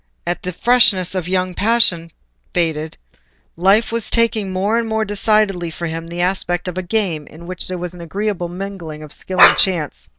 As 0.25 0.37
the 0.41 0.51
freshness 0.53 1.13
of 1.13 1.27
young 1.27 1.53
passion 1.53 2.09
faded, 2.55 2.97
life 3.55 3.91
was 3.91 4.09
taking 4.09 4.51
more 4.51 4.79
and 4.79 4.87
more 4.89 5.05
decidedly 5.05 5.69
for 5.69 5.85
him 5.85 6.07
the 6.07 6.21
aspect 6.21 6.67
of 6.67 6.75
a 6.75 6.81
game 6.81 7.27
in 7.27 7.45
which 7.45 7.67
there 7.67 7.77
was 7.77 7.93
an 7.93 8.01
agreeable 8.01 8.49
mingling 8.49 9.03
of 9.03 9.13
skill 9.13 9.39
and 9.39 9.55
chance. 9.59 10.09